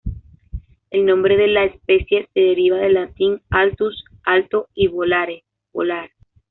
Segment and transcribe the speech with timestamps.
[0.89, 5.43] El nombre de la especie se deriva del latín "altus", "alto", y "volare",
[5.73, 6.09] "volar".